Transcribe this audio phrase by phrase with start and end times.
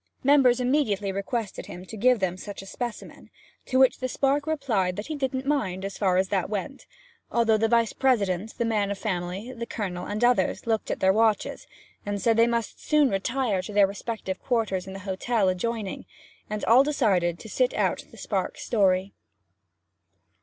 [0.23, 3.29] Members immediately requested him to give them a specimen,
[3.67, 6.87] to which the Spark replied that he didn't mind, as far as that went.
[7.31, 11.01] And though the Vice President, the Man of Family, the Colonel, and others, looked at
[11.01, 11.67] their watches,
[12.03, 16.07] and said they must soon retire to their respective quarters in the hotel adjoining,
[16.49, 19.13] they all decided to sit out the Spark's story.